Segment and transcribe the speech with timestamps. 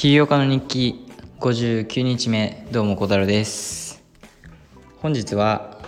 [0.00, 1.06] 起業家の日記
[1.40, 4.02] 59日目どうも小太郎です。
[4.96, 5.78] 本日は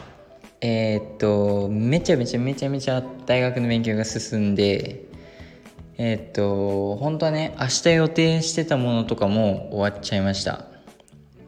[0.60, 5.06] えー、っとめちゃめちゃめちゃめちゃ大学の勉強が進んで
[5.96, 10.66] えー、っと本当はね明日予定してたものとかも終わっちゃいました。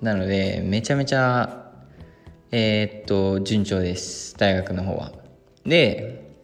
[0.00, 1.70] なのでめちゃめちゃ
[2.50, 4.38] えー、っと順調です。
[4.38, 5.12] 大学の方は。
[5.66, 6.34] で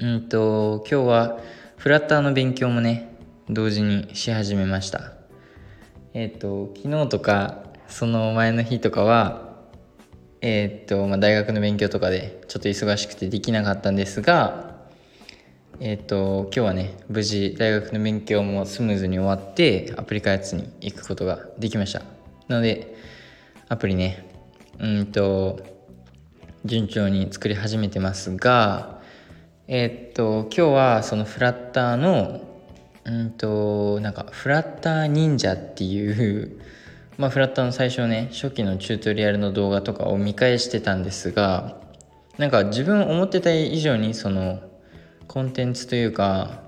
[0.00, 1.40] うんと今日は
[1.76, 3.16] フラッターの勉強もね
[3.48, 5.19] 同時にし始めました。
[6.12, 9.50] えっ、と昨日とかその前の日とかは
[10.40, 14.76] えっ、と、まあ、大学の勉強とかでちょっと忙しくてできなかったんですが
[15.78, 22.02] えっ、と今日はね無事大学の勉強もスムーズに終わってアプリ開発に行くことができました。
[22.48, 22.96] なので
[23.68, 24.28] アプリね
[24.80, 25.60] うんと
[26.64, 29.00] 順調に作り始めてますが
[29.68, 32.49] えっと今日はそのフラッターの
[33.04, 36.60] うんとなんかフラッター忍者っていう
[37.16, 41.76] まあフラッターの最初ね初期のチュートリアルの動画とかを見返してたんですが
[42.38, 44.60] なんか自分思ってた以上にその
[45.26, 46.62] コンテンツというか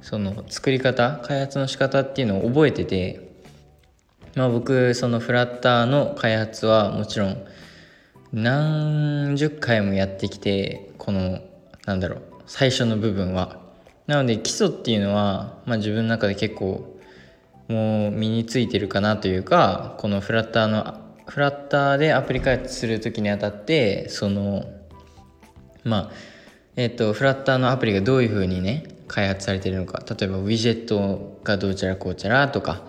[0.00, 3.26] その作り方開発の仕方っていうのを覚えてて
[4.34, 7.44] まあ僕そのフラッターの開発はもちろん
[8.32, 11.40] 何十回もやってきてこの
[11.86, 13.65] なんだろう最初の部分は。
[14.06, 16.98] なので基礎っていうのは、まあ、自分の中で結構
[17.68, 24.64] もう身についてるかなというかこのフラッターのフラッターでアプリ開発する時にあたってその
[25.82, 26.10] まあ
[26.76, 30.02] えっ、とフラッターのアプリがどういうふうにね開発されてるのか。
[30.08, 32.82] 例えばウィジェットがどうちゃらこうちゃらとか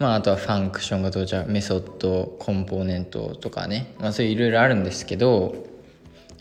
[0.00, 5.54] まあ、あとはファンクションがどうちゃらメソッドコンポーネントとかね、まあ、そういういろいろあるんですけど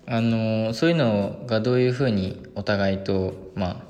[0.08, 3.89] あのそういうのがどういうふうにお互いと、まあ、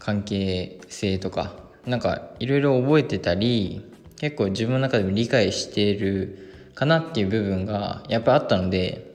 [0.00, 1.52] 関係性とか
[1.86, 9.14] なんかいろいろ覚えてたり結構自分の中でも理解してるかなっていう部分がやっぱあったので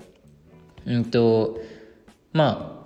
[0.85, 1.59] うんと
[2.31, 2.84] ま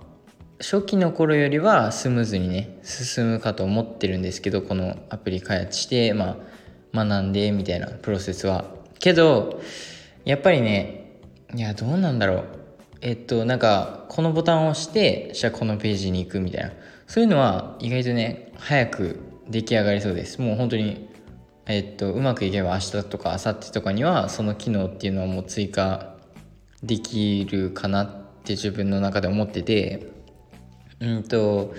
[0.60, 6.36] 初期の頃よりはスムーズにね進むかと思ってるんですけどこのアプリ開発してま
[6.92, 8.64] あ学んでみたいなプロセスは。
[8.98, 9.62] けど
[10.24, 11.20] やっぱりね
[11.54, 12.44] いやどうなんだろう。
[13.00, 16.72] えっとなんかこのボタンを押してじゃあこのページに行くみたいな。
[17.10, 20.40] そういうのは意外とね早く出来上がりそうです。
[20.40, 21.08] もう本当に
[21.66, 26.14] えっとうまくいけば明日とか明後日とかにはその機能っていうのはもう追加
[26.84, 28.10] できるかなっ
[28.44, 30.06] て自分の中で思ってて。
[31.00, 31.74] うんと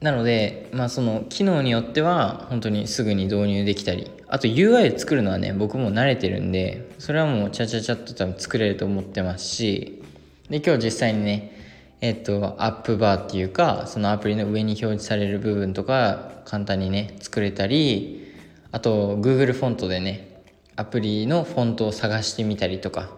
[0.00, 4.10] なのでまあその機能によっては本当にすぐに導入できたり。
[4.26, 10.02] あと UI 作るのはね僕も慣れてるんでそれはもうチャチャチャっと多分作れると思ってますし。
[10.48, 11.57] で今日実際にね
[12.00, 18.32] えっとアップバーっていうかそのアプリの上に表示される部分とか簡単にね作れたり
[18.70, 20.42] あと Google フォントでね
[20.76, 23.10] アプリのフォントを探してみたりとか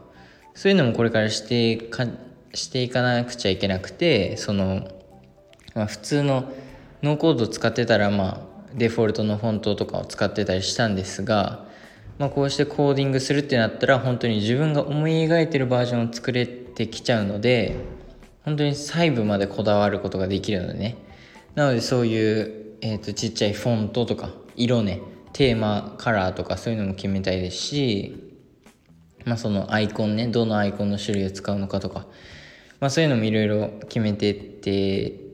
[0.55, 2.07] そういうのもこれからしてか
[2.55, 4.89] していかなくちゃいけなくてその、
[5.75, 6.53] まあ、普通の
[7.03, 11.67] ノーコード使ってたらまあデフォルトのフォントとかを使ってたりしたんですが、
[12.19, 17.77] まあ、こうしてコーディングするってなったら本当に自分が思い描いてるバージョンを作れてきちゃうので
[18.45, 20.97] 本当に細部までこだわることができるのでね
[21.55, 25.01] なのでそういう、えーと、ちっちゃいフォントとか色ね
[25.33, 28.37] テーマカラーとかそういうのも決めたいですし、
[29.25, 32.07] まあ、そのアイコンねどのアイコンの種類を使うのかとか、
[32.81, 35.31] まあ、そういうのもいろいろ決めてって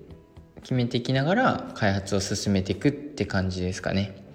[0.67, 4.27] 決めていきながら開発を進めていくって感じですかね。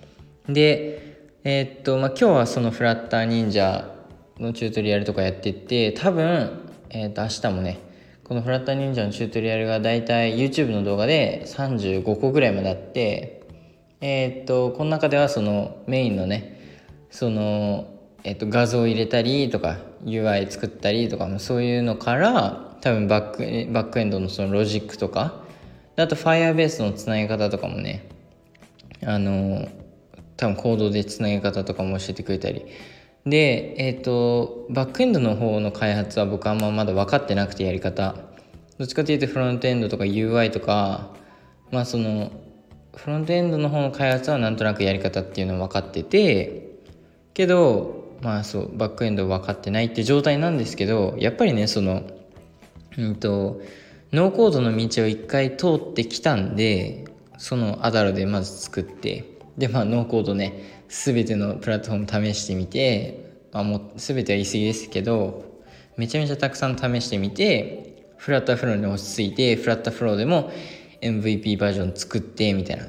[0.48, 3.94] で、えー、っと、まあ、今日はそのフラッター忍者
[4.40, 7.80] のチュートリアルとかやってって、多分、えー、っと、明日もね、
[8.32, 13.44] このフラッター忍者のチュートリアルがだいたい YouTube の動画で35個ぐらいまであって、
[14.00, 16.58] えー、っと、この中ではそのメインのね、
[17.10, 17.94] その、
[18.24, 25.44] えっと、画像を入れたりとか UI 作ったりとかそういうのから多分バックバックエンドのそのロジックとか
[25.98, 28.08] あと Firebase のつなぎ方とかもね
[29.04, 29.68] あの
[30.38, 32.66] 多分コードでつなぎ方とかも教えてくれたり
[33.26, 38.16] でえっ、ー、とバックエンドの方の開発は僕あんままだ分かってなくてやり方。
[38.78, 41.12] どっちかというとフロントエンドとか UI とか
[41.70, 42.32] まあその
[42.96, 46.80] フロントエンドの方の開発はなんとなくやり方っていうのは分かってて
[47.36, 52.04] けどまあそうバックエンド分かってないって状態なんですけどやっぱりねその
[52.98, 53.62] うんと
[54.12, 57.06] ノーコードの道を一回通ってきたんで
[57.38, 65.64] そのアダロでまず作ってでまあノーコードね全てのプラットフォーム試してみて、まあ、もう全ては言い過ぎですけど
[65.96, 70.52] めちゃめちゃたくさん試してみてフラッターフローに落ち着いてフラッターフローでも
[71.02, 72.86] MVP バージョン作ってみたいな。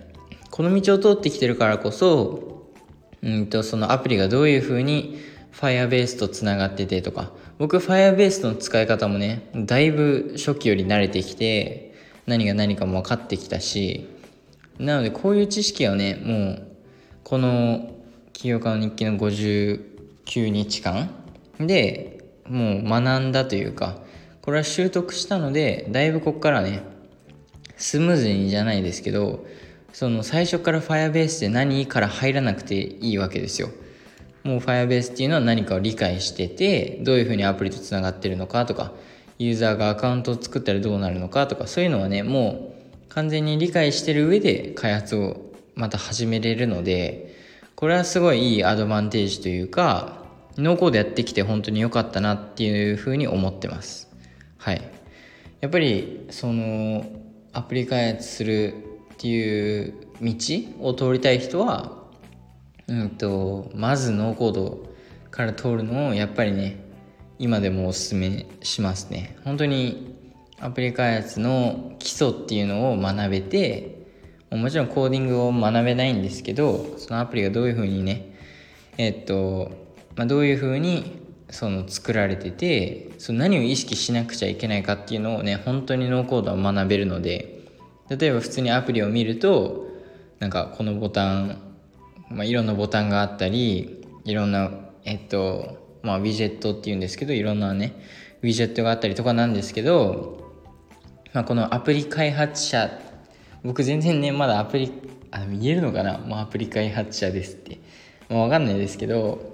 [0.50, 2.68] この道を通ってきてるからこそ
[3.22, 5.18] うんとそのアプリがどういう風に
[5.52, 7.32] Firebase とつながっててとか。
[7.58, 11.94] 僕 Firebase の使い方もねだいぶ初期より慣れてきて
[12.26, 14.08] 何が何かも分かってきたし
[14.78, 16.71] なのでこういう知識はねもう
[17.24, 17.90] この
[18.32, 21.10] 起業家の日記の59日間
[21.58, 23.96] でもう学んだというか
[24.40, 26.82] これは習得したのでだいぶここからね
[27.76, 29.46] スムーズにじゃないですけど
[29.92, 33.68] その最初から Firebase で何から入らなくていいわけですよ。
[34.42, 38.92] もう Firebase っていうのは何かを理解しててどういうふうにアプリとつながってるのかとか
[39.38, 42.74] ユーザーがアカウントを作ったらどうなるのかとかそういうのはねも
[43.06, 47.34] う完全に理解してる上で開発をまた始めれるので
[47.74, 50.22] これはすごいいいアドバンテージというか
[50.56, 54.10] ノーコードやってきて本当に良かったなっていうふうに思ってます。
[54.58, 54.82] はい。
[55.60, 57.06] やっぱりその
[57.52, 58.74] アプリ開発する
[59.14, 60.34] っていう道
[60.80, 62.02] を通りたい人は
[62.86, 64.92] うんとまずノーコード
[65.30, 66.84] から通るのをやっぱりね
[67.38, 69.36] 今でもおすすめしますね。
[69.44, 70.14] 本当に
[70.60, 74.01] アプリ開発の基礎っていうのを学べて
[74.56, 78.36] もちろんコーディングを学べないんですけどそのアプリがどういうふうにね
[78.98, 79.72] えっと、
[80.16, 87.60] まあ、どういうふうにその作られててその何を意識しなくちゃいけないかっていうのをね本当にノーコードは学べるので
[88.08, 89.88] 例えば普通にアプリを見ると
[90.38, 91.58] なんかこのボタン、
[92.30, 94.70] まあ、いろんなボタンがあったりいろんな
[95.04, 97.94] えっとまあウィジェットっていうんですけどいろんなね
[98.42, 100.52] ウィジェットがあったりとかなんですけど、
[101.32, 102.90] まあ、このアプリ開発者
[103.64, 104.92] 僕全然ねまだアプリ
[105.30, 106.18] あ言えるのかな？
[106.18, 107.78] もうアプリ開発者ですって、
[108.28, 109.52] まあ、分かんないですけど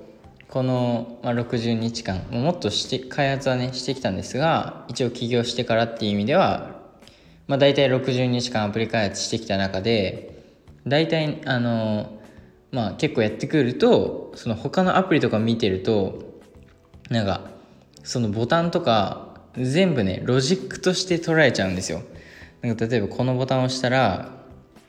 [0.48, 6.80] この、まあ、60日間もっとして開発はねしてきたんですが一応起業してからっていう意味では、
[7.46, 10.42] まあ、大体60日間アプリ開発してきた中で
[10.86, 12.18] 大体あの
[12.72, 16.40] まあ結構やってくるとその他のアプリとか見てると
[17.10, 17.42] なんか
[18.02, 22.02] そのボタンとか全部ねロジックとして捉えちゃうんですよ。
[22.62, 24.32] なんか例えばこのボタンを押したら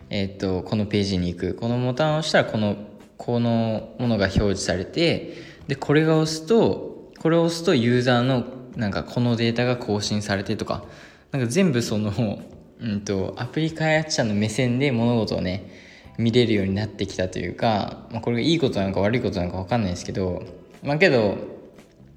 [0.09, 1.53] えっ、とこのページに行く。
[1.53, 2.77] このボタンを押したらこの
[3.17, 5.33] このものが表示されて
[5.67, 8.45] でこれが押すとこれを押すとユーザーの
[8.75, 10.83] なんかこのデータが更新されてとか。
[11.31, 12.41] なんか全部その、
[12.79, 15.69] うんと、アプリ開発者の目線で物事をね
[16.17, 20.43] 見れるようになってきたというか、まあ、これがいいことなのか悪いことなのか分かんないですけど
[20.83, 21.37] まあけど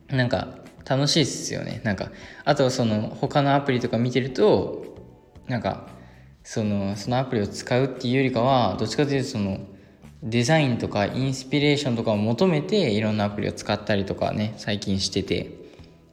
[0.09, 0.49] なんか
[0.85, 1.81] 楽しいっすよね。
[1.85, 2.11] なんか
[2.45, 4.92] あとはその他のアプリとか見てると
[5.49, 5.87] なんか
[6.45, 9.61] そのそのアプリを使うっていうよりかはどっちかというとその
[10.23, 15.63] デザインとかインスピレーションとかを求めていろんなアプリを使ったりとかね最近してて。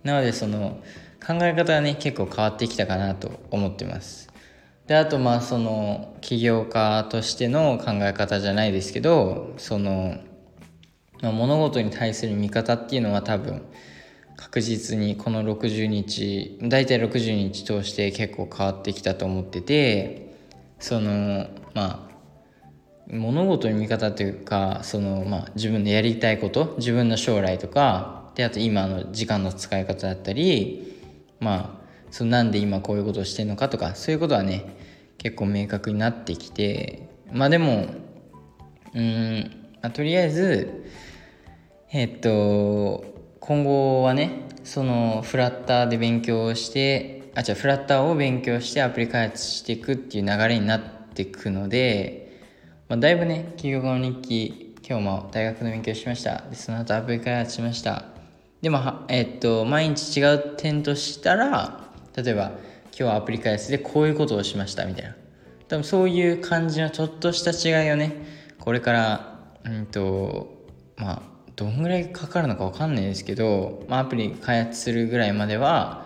[0.04, 0.80] なのでその
[1.26, 4.30] 考え方はね結構変わってきたかなと思ってます。
[4.88, 10.18] であとまあその起業家としての考え方じゃないですけどその、
[11.22, 13.62] まあ、物事に対する見方っていうのは多分
[14.40, 20.34] 確実にこの60日大体60日通して結構変わってきたと思ってて
[20.80, 31.04] そのまあ物事の見方というかその、まあ、自分のやりたいこと自分の将来とかであと今の時間の使い方だったり
[31.42, 34.78] まあそのなんで今こういうことをしてるのかとかそういうことはね
[35.18, 37.88] 結構明確になってきてまあでも
[38.94, 40.86] うん、まあ、とりあえず
[41.92, 50.82] えっと今後はねそのフラッターで勉強してあ違うフラッターを勉強してアプリ開発していくっていう流れになっ
[51.14, 52.20] ていくので
[52.90, 56.42] まあ、だいぶね、企業の日記、今日も大学の勉強しました。
[56.50, 58.06] で、その後アプリ開発しました。
[58.64, 65.16] でも、えっと、毎日違う点としたら、例えば、今日はアプリ開発でこういうことをしましたみたいな。
[65.68, 68.16] 多分そういう感じのちょっとした違いをね、
[68.60, 70.66] これから、うんと、
[70.98, 71.22] まあ、
[71.60, 76.06] どんぐらいかかるのかわかんないですけど、まあ、アプリ開発するぐらいまでは、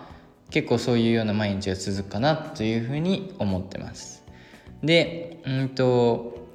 [0.49, 4.23] 結構そういうような毎日が続くかなというふうに思ってます。
[4.83, 6.47] で、うんと、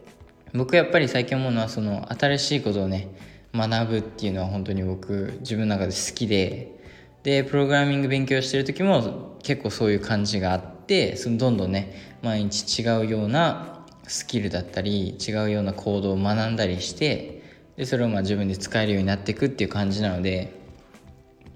[0.53, 3.09] 僕やっぱり最近思うのはその新しいことをね
[3.55, 6.75] 学ぶっていうのは本当に僕自分の中で好きで
[7.23, 17.38] でプログラミング勉強してる時も結構そういう感じがあってそのどんどんね毎日違うようなスキルだったり違うような行動を学んだりして
[17.79, 20.61] でそれをまあ自分で使えるようになっていくっていう感じなので、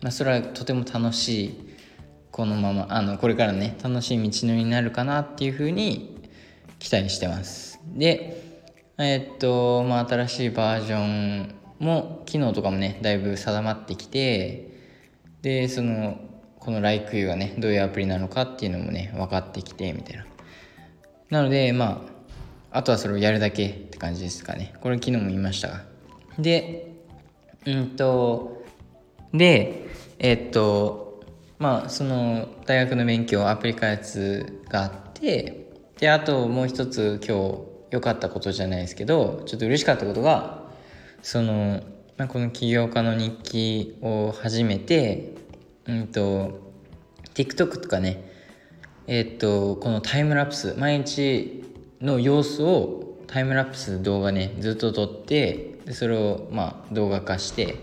[0.01, 1.75] まあ、それはとても楽しい
[2.31, 6.31] このままあのこれからね楽しい道のりになるかなっていうふうに
[6.79, 8.51] 期待してますで
[8.99, 14.71] えっと、まあ、新しいバージョンも、機能とかもね、だいぶ定まってきて、
[15.43, 16.21] で、その、
[16.61, 20.27] この LikeU がね、どういうアプリなのかっていうのもね、分かってきて、みたいな。
[21.31, 22.07] なので、ま
[22.71, 24.75] あ、あとはそれをやるだけって感じですかね。
[24.81, 25.92] これ昨日も言いましたが。
[26.39, 26.95] で
[27.67, 28.65] うんと
[29.33, 31.23] でえっと
[31.59, 40.65] まあその大学の勉強アプリ開発があってであともう一つ今日良かったことじゃないですけどちょっと嬉しかったことが
[41.23, 41.83] その、
[42.17, 45.35] まあ、この起業家の日記を始めて
[45.87, 46.73] うんと
[47.35, 48.31] TikTok とかね
[49.07, 51.65] えっとこのタイムラプス毎日
[52.01, 57.77] の様子をタイムラプス動画ねずっと撮ってでそれをまあ動画化して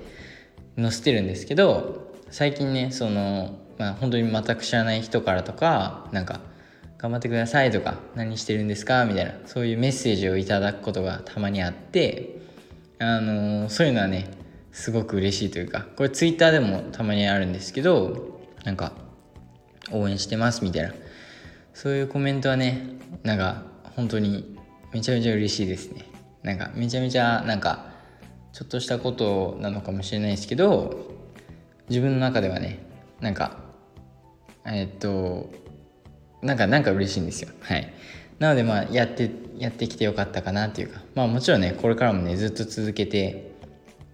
[0.77, 6.41] 載せてるんですけど最近ねそのまあ本当に全く知らない人からとかなんか
[7.00, 12.38] 「頑張ってください」とか「何してるんですか?」みたいなそういうメッセージをいただくことがたまにあって
[13.00, 14.27] あのー、そういうのはね
[14.72, 18.94] すごく嬉しいというかこれツイッターでもたまにあるんですけどなんか
[19.91, 20.94] 応援してますみたいな
[21.74, 22.84] そういうコメントはね
[23.24, 23.63] なんか
[23.96, 24.59] 本当に
[24.91, 26.05] めちゃめちゃ嬉しいですね。
[26.43, 27.86] なんかめちゃめちゃなんか
[28.53, 31.12] ちょっとしたことなのかもしれないですけど
[31.89, 32.79] 自分の中ではね
[33.19, 33.58] なんか
[34.65, 35.51] え、っと
[36.41, 37.50] なんかなんか嬉しいんですよ。
[37.62, 37.93] はい。
[38.39, 41.01] なのでまあやってやってきてよかったかなっていうか。
[41.15, 43.51] まあもちろんねこれからもねずっと続けて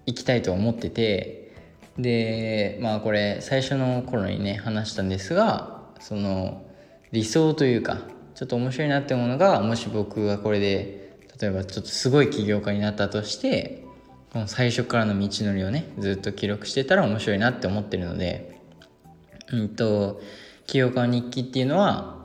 [0.06, 1.54] いきたいと思ってて
[1.98, 6.66] でまあこれ最初の頃にね話したんですがその
[7.12, 8.00] 理想というか
[8.36, 13.86] ちょっと面白いなって思うのがもし僕がこれで例えばちょっとすごい起業家になったとして
[14.34, 18.60] この最初からの道のりをねずっと記録してたら面白いなって思ってるので
[19.52, 20.22] うんと
[20.68, 22.24] 起業家の日記っていうのは、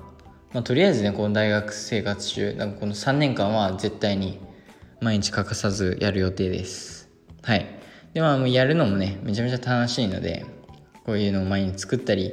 [0.53, 4.41] まあ、とりあえずねこの大学生活中なんかこの3年間は絶対に
[5.01, 7.09] 毎日欠かさずやる予定です。
[7.43, 7.67] はい。
[8.13, 10.45] でまあやるのもねめちゃめちゃ楽しいので
[11.07, 12.33] こういうのを毎日作ったり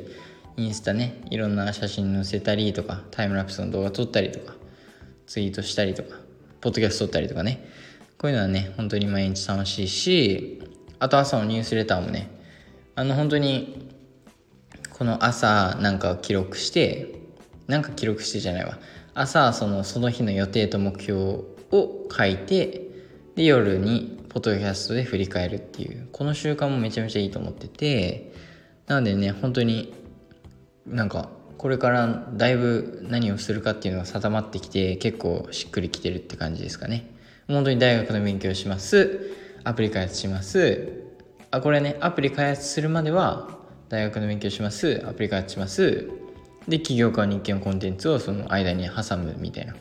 [0.58, 4.56] インスタねいろんな写真載せたりとかタイムラプスの動画撮ったりとか
[5.28, 6.18] ツイートしたりとか
[6.62, 7.66] ポッドキャスト撮ったりとかね。
[8.18, 10.64] こういうのはね本当に毎日楽しいし
[10.98, 12.32] あと朝のニュースレターもね
[12.96, 13.92] あの本当に
[14.98, 17.14] この朝なんか記録して
[17.68, 18.80] なんか記録してじゃないわ。
[19.14, 21.20] 朝そのその日の予定と目標
[21.72, 22.90] を書いて
[23.36, 28.34] で夜にポッドキャストで振り返るっていうこの習慣もめちゃめちゃいいと思ってて
[28.88, 29.94] なのでね本当に
[30.88, 37.10] なんかこれからだいぶ何をするかっていうのが定まってきて結構しっくりきてるって感じですかね。
[37.48, 39.32] 本当に大学の勉強します。
[39.64, 41.04] アプリ開発します。
[41.50, 43.50] あこれねアプリ開発するまでは
[43.90, 45.04] 大学の勉強します。
[45.08, 46.10] アプリ開発します。
[46.68, 49.76] で起業家日記のコンテンツをその間に挟むみたいな。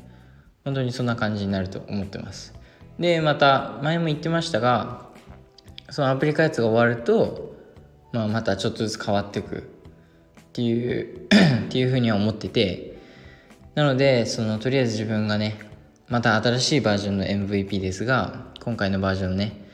[0.65, 2.55] 本当にそんな感じになると思ってます。
[2.99, 5.07] でまた前も言ってましたが
[5.91, 7.55] そのアプリ開発が終わると、
[8.13, 9.76] まあ、またちょっとずつ変わっていく
[10.57, 11.27] っていう
[11.69, 12.97] っていうふうには思ってて
[13.75, 15.59] なのでそのとりあえず自分がね
[16.09, 19.67] また新しいバージョンの MVP ですが今回のバージョンね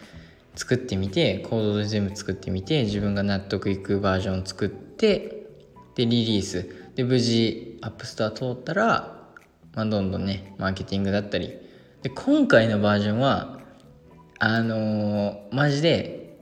[0.57, 5.47] 作ってみてコードで全部作ってみて自分が納得いくバージョンを作って
[5.95, 6.79] でリリース。
[6.97, 9.29] で無事アップストア通ったら、
[9.75, 11.57] まあ、どんどんねマーケティングだったり。
[12.03, 13.61] で今回のバージョンは
[14.41, 16.37] あのー、マジで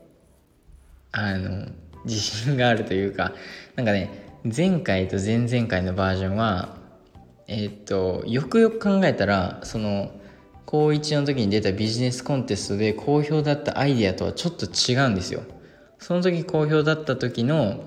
[1.13, 1.67] あの
[2.05, 3.33] 自信があるというか
[3.77, 6.77] なんかね前回と前々回のバージョンは
[7.47, 10.13] え、っとよくよく考えたらその
[10.65, 15.43] 高1の時に出たビジネスコンテストで好評だったアイデアとはちょっと違うんですよ。
[15.99, 17.85] その時好評だった時の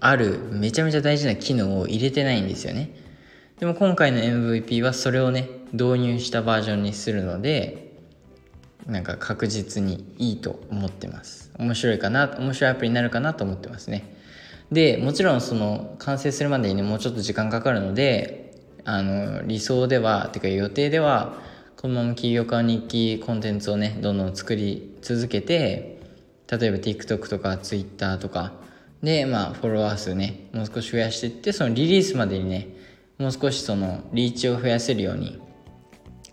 [0.00, 2.90] あるめちゃめちゃ大事な機能を入れてないんですよね。
[3.60, 7.92] でも今回の MVP はそれをね導入したバージョンにするので
[8.86, 11.52] なんか確実にいいと思ってます。
[11.58, 14.16] 面白いかな面白いアプリになるかなと思ってますね。
[14.70, 21.34] でもちろんその完成するまでにねもうちょっと時間かかるのであの理想ではてか予定では
[21.76, 26.00] このまま起業家日記コンテンツをねどんどん作り続けて
[26.46, 28.52] 例えば TikTok とか Twitter とか
[29.02, 32.68] でまあフォロワー数ねもう少し増やしていってそのリリースまでにね
[33.18, 35.40] もう少しそのリーチを増やせるように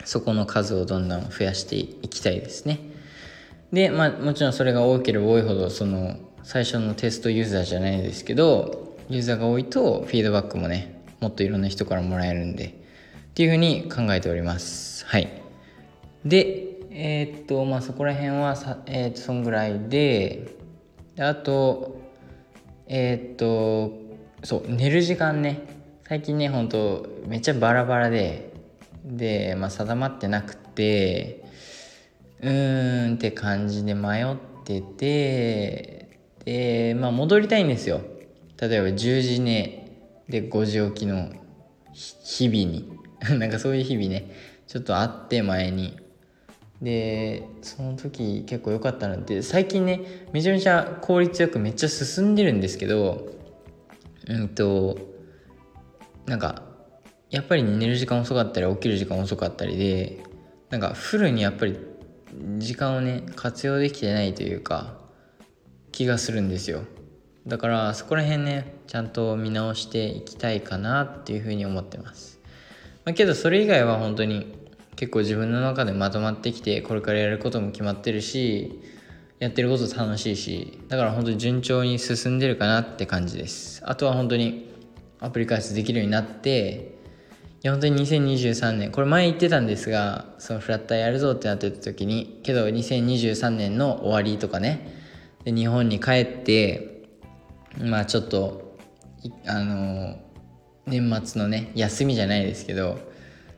[0.05, 2.79] そこの数をどんどん増やしていきたいですね。
[3.73, 6.17] でまあもちろんそれが多ければ多いほどその
[6.47, 12.69] 最初のテストユーザーじゃないですけどユーザーが多いとフィードバックもねもっといろんな人からもらえるんでっ
[13.33, 15.05] ていうふうに考えております。
[15.07, 15.27] はい。
[16.23, 20.55] でえー、っとまあそこら辺はさえー、っとそんぐらいで
[21.19, 21.99] あと
[22.87, 23.91] えー、っと
[24.45, 25.59] そう寝る時間ね。
[26.07, 28.53] 最近ねほんとめっちゃバラバラで
[29.03, 31.43] でまあ定まってなくて
[32.39, 35.96] うーんって感じで迷ってて
[36.47, 37.99] でまあ戻りたいんですよ。
[38.57, 39.83] 例えば10時寝。
[40.29, 41.29] で5時起きの
[41.91, 42.89] 日々に。
[43.37, 44.31] なんかそういう日々ね。
[44.65, 45.97] ちょっとあって前に。
[46.81, 53.29] でその時結構良かったなって最近ねめちゃめちゃ効率よくめっちゃ進んでるんですけど
[54.27, 54.95] うんと
[56.27, 56.61] なんか
[57.31, 60.23] やっぱり寝る時間遅かったり起きる時間遅かったりで
[60.69, 61.79] なんかフルにやっぱり
[62.59, 65.06] 時間をね活用できてないというか
[65.97, 66.83] 気がするんですよ。
[67.47, 72.39] だからそこら辺ねちゃんと見直していきたいかなっていうふうに思ってます、
[73.05, 74.53] まあ、けどそれ以外は本当に
[74.95, 78.79] 結構自分の中でまとまってきてこれからやることも決まってるし
[79.39, 83.81] やってること楽しいしだから本当に順調に進んでるかなって感じです。
[83.83, 84.69] あとは本当に
[85.19, 86.95] アプリ開発できるようになって
[87.63, 95.06] いや本当に2023年これ前言ってたんですがそのフラッターやるぞってなってた時にけど2023年の終わりとかね
[95.47, 97.07] で日本に帰って
[97.79, 98.77] まあちょっと
[99.45, 100.19] あの
[100.85, 102.99] 年末のね休みじゃないですけど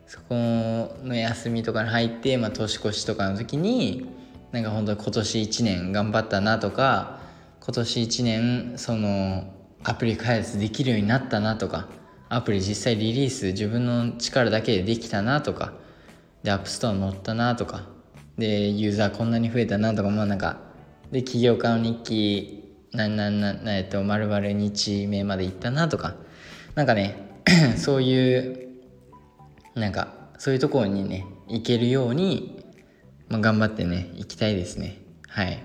[0.05, 4.07] そこの休みとかに入って、まあ、年越しとかの時に
[4.51, 7.21] なんか本当に今年1年頑張ったなとか
[7.59, 9.51] 今年1年その
[9.83, 11.87] アプリ開発できるようになったなとか
[12.29, 15.73] アプリ実際リリース自分の力だけでできたなとか
[16.43, 17.87] でアップストア乗ったなとか
[18.37, 20.68] でユーザーこんなに増えたなとかまあなんか
[21.11, 26.15] で起業家の日記なんなんなえっと丸々日目まで行ったなとか
[26.75, 27.41] なんかね
[27.77, 28.69] そういう
[29.75, 32.63] なんかそういうところにね行けるように、
[33.27, 35.01] まあ、頑張ってね行きたいですね。
[35.27, 35.63] はい。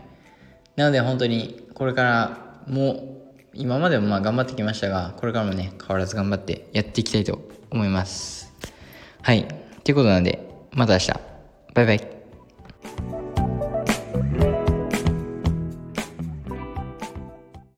[0.77, 7.39] なので本当にこれからも今までもまあ頑張ってきましたがこれからもね変わらず頑張ってやっていきたいと
[7.71, 8.53] 思います。
[9.23, 9.47] はい。
[9.85, 11.13] ということなんでまた明日。
[11.75, 12.14] バイバイ。